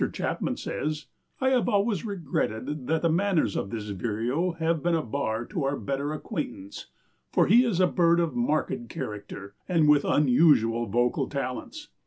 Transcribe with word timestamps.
Chapman 0.13 0.57
says: 0.57 1.05
"I 1.39 1.49
have 1.49 1.69
always 1.69 2.03
regretted 2.03 2.87
that 2.87 3.03
the 3.03 3.09
manners 3.11 3.55
of 3.55 3.69
this 3.69 3.87
vireo 3.91 4.53
have 4.53 4.81
been 4.81 4.95
a 4.95 5.03
bar 5.03 5.45
to 5.45 5.63
our 5.63 5.77
better 5.77 6.11
acquaintance, 6.11 6.87
for 7.31 7.45
he 7.45 7.63
is 7.63 7.79
a 7.79 7.85
bird 7.85 8.19
of 8.19 8.35
marked 8.35 8.89
character 8.89 9.53
and 9.69 9.87
with 9.87 10.03
unusual 10.03 10.87
vocal 10.87 11.29
talents. 11.29 11.89